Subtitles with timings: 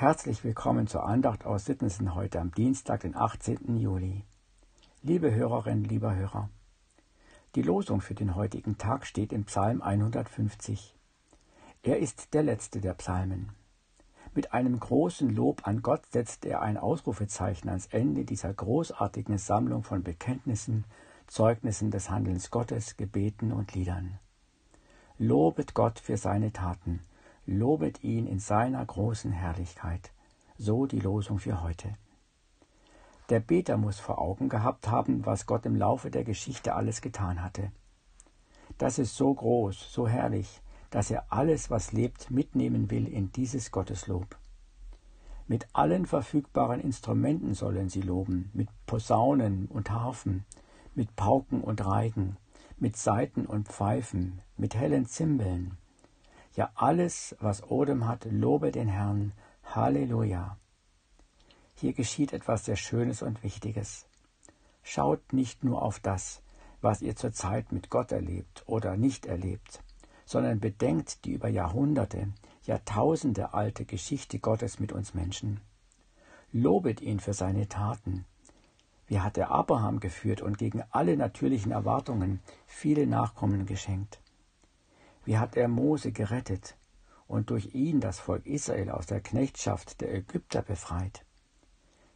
[0.00, 3.78] Herzlich willkommen zur Andacht aus Sittensen heute am Dienstag, den 18.
[3.78, 4.22] Juli.
[5.02, 6.50] Liebe Hörerinnen, lieber Hörer,
[7.56, 10.94] die Losung für den heutigen Tag steht im Psalm 150.
[11.82, 13.48] Er ist der letzte der Psalmen.
[14.36, 19.82] Mit einem großen Lob an Gott setzt er ein Ausrufezeichen ans Ende dieser großartigen Sammlung
[19.82, 20.84] von Bekenntnissen,
[21.26, 24.20] Zeugnissen des Handelns Gottes, Gebeten und Liedern.
[25.18, 27.00] Lobet Gott für seine Taten,
[27.48, 30.12] lobet ihn in seiner großen Herrlichkeit.
[30.58, 31.94] So die Losung für heute.
[33.30, 37.42] Der Beter muss vor Augen gehabt haben, was Gott im Laufe der Geschichte alles getan
[37.42, 37.72] hatte.
[38.76, 43.70] Das ist so groß, so herrlich, dass er alles, was lebt, mitnehmen will in dieses
[43.70, 44.36] Gotteslob.
[45.46, 50.44] Mit allen verfügbaren Instrumenten sollen sie loben, mit Posaunen und Harfen,
[50.94, 52.36] mit Pauken und Reigen,
[52.76, 55.78] mit Saiten und Pfeifen, mit hellen Zimbeln,
[56.58, 59.32] ja, alles, was Odem hat, lobe den Herrn.
[59.62, 60.56] Halleluja.
[61.76, 64.06] Hier geschieht etwas sehr Schönes und Wichtiges.
[64.82, 66.42] Schaut nicht nur auf das,
[66.80, 69.84] was ihr zurzeit mit Gott erlebt oder nicht erlebt,
[70.24, 72.32] sondern bedenkt die über Jahrhunderte,
[72.64, 75.60] Jahrtausende alte Geschichte Gottes mit uns Menschen.
[76.50, 78.24] Lobet ihn für seine Taten.
[79.06, 84.18] Wie hat er Abraham geführt und gegen alle natürlichen Erwartungen viele Nachkommen geschenkt?
[85.28, 86.74] Wie hat er Mose gerettet
[87.26, 91.22] und durch ihn das Volk Israel aus der Knechtschaft der Ägypter befreit?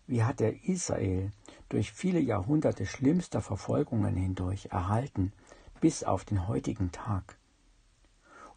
[0.07, 1.31] Wie hat er Israel
[1.69, 5.35] durch viele Jahrhunderte schlimmster Verfolgungen hindurch erhalten,
[5.83, 7.37] bis auf den heutigen Tag?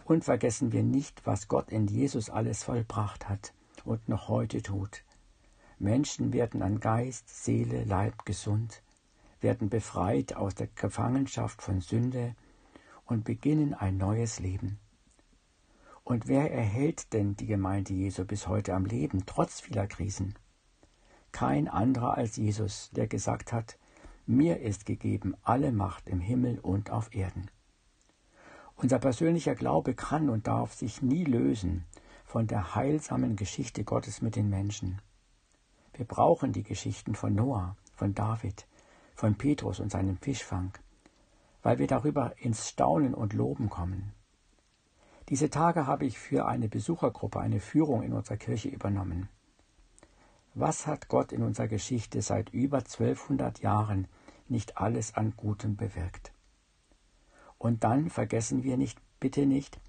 [0.06, 5.04] Und vergessen wir nicht, was Gott in Jesus alles vollbracht hat und noch heute tut.
[5.80, 8.82] Menschen werden an Geist, Seele, Leib gesund,
[9.42, 12.38] werden befreit aus der Gefangenschaft von Sünde
[13.06, 14.80] und beginnen ein neues Leben.
[16.04, 20.36] Und wer erhält denn die Gemeinde Jesu bis heute am Leben, trotz vieler Krisen?
[21.32, 23.78] Kein anderer als Jesus, der gesagt hat,
[24.28, 27.50] mir ist gegeben alle Macht im Himmel und auf Erden.
[28.76, 31.86] Unser persönlicher Glaube kann und darf sich nie lösen
[32.26, 35.02] von der heilsamen Geschichte Gottes mit den Menschen.
[35.94, 38.68] Wir brauchen die Geschichten von Noah, von David,
[39.16, 40.74] von Petrus und seinem Fischfang,
[41.66, 44.14] weil wir darüber ins Staunen und Loben kommen.
[45.30, 49.30] Diese Tage habe ich für eine Besuchergruppe eine Führung in unserer Kirche übernommen.
[50.54, 54.08] Was hat Gott in unserer Geschichte seit über 1200 Jahren
[54.48, 56.34] nicht alles an Gutem bewirkt?
[57.58, 59.80] Und dann vergessen wir nicht, bitte nicht,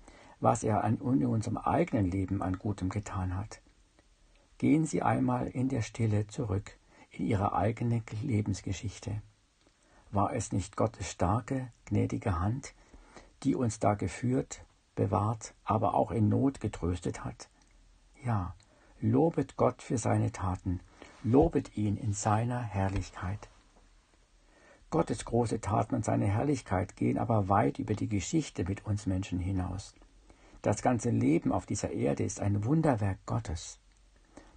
[0.40, 3.60] was er an, in unserem eigenen Leben an Gutem getan hat.
[4.56, 6.78] Gehen Sie einmal in der Stille zurück
[7.10, 9.20] in Ihre eigene Lebensgeschichte.
[10.10, 12.74] War es nicht Gottes starke, gnädige Hand,
[13.42, 17.48] die uns da geführt, bewahrt, aber auch in Not getröstet hat?
[18.24, 18.54] Ja,
[19.00, 20.80] lobet Gott für seine Taten,
[21.22, 23.48] lobet ihn in seiner Herrlichkeit.
[24.90, 29.40] Gottes große Taten und seine Herrlichkeit gehen aber weit über die Geschichte mit uns Menschen
[29.40, 29.94] hinaus.
[30.62, 33.78] Das ganze Leben auf dieser Erde ist ein Wunderwerk Gottes.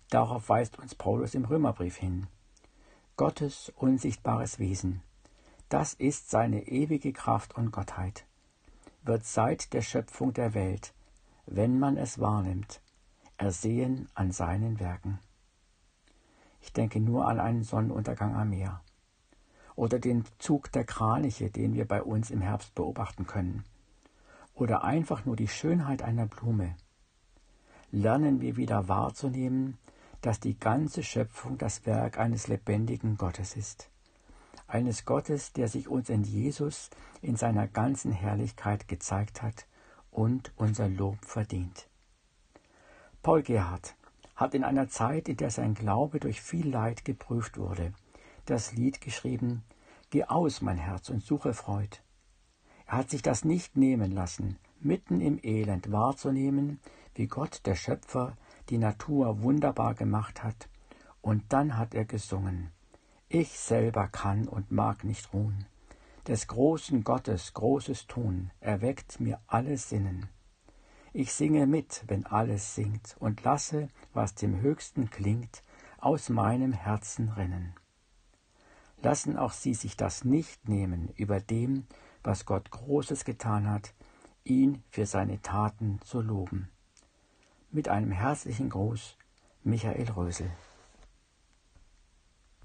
[0.10, 2.28] Darauf weist uns Paulus im Römerbrief hin.
[3.18, 5.02] Gottes unsichtbares Wesen,
[5.70, 8.26] das ist seine ewige Kraft und Gottheit,
[9.04, 10.96] wird seit der Schöpfung der Welt,
[11.46, 12.82] wenn man es wahrnimmt,
[13.38, 15.20] ersehen an seinen Werken.
[16.60, 18.82] Ich denke nur an einen Sonnenuntergang am Meer
[19.76, 23.64] oder den Zug der Kraniche, den wir bei uns im Herbst beobachten können,
[24.56, 26.76] oder einfach nur die Schönheit einer Blume.
[27.92, 29.78] Lernen wir wieder wahrzunehmen,
[30.22, 33.90] dass die ganze Schöpfung das Werk eines lebendigen Gottes ist
[34.70, 36.90] eines Gottes, der sich uns in Jesus
[37.22, 39.68] in seiner ganzen Herrlichkeit gezeigt hat
[40.12, 41.90] und unser Lob verdient.
[43.22, 43.96] Paul Gerhard
[44.36, 47.94] hat in einer Zeit, in der sein Glaube durch viel Leid geprüft wurde,
[48.46, 49.64] das Lied geschrieben
[50.12, 51.98] Geh aus, mein Herz, und suche Freud.
[52.88, 56.80] Er hat sich das nicht nehmen lassen, mitten im Elend wahrzunehmen,
[57.14, 58.36] wie Gott, der Schöpfer,
[58.70, 60.68] die Natur wunderbar gemacht hat,
[61.22, 62.72] und dann hat er gesungen
[63.30, 65.66] ich selber kann und mag nicht ruhen.
[66.28, 70.28] Des großen Gottes großes Tun erweckt mir alle Sinnen.
[71.14, 75.64] Ich singe mit, wenn alles singt, und lasse, was dem Höchsten klingt,
[76.00, 77.76] aus meinem Herzen rinnen.
[79.02, 81.88] Lassen auch Sie sich das nicht nehmen über dem,
[82.24, 83.94] was Gott Großes getan hat,
[84.44, 86.70] ihn für seine Taten zu loben.
[87.72, 89.18] Mit einem herzlichen Gruß,
[89.64, 90.52] Michael Rösel.